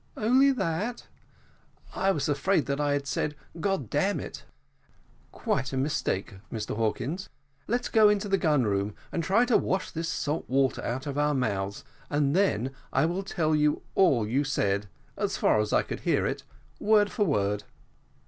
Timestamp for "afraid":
2.27-2.65